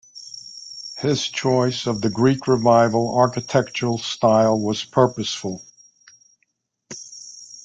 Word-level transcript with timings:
His 0.97 1.27
choice 1.27 1.85
of 1.85 2.01
the 2.01 2.09
Greek 2.09 2.47
Revival 2.47 3.15
architectural 3.19 3.99
style 3.99 4.59
was 4.59 4.83
purposeful. 4.83 5.61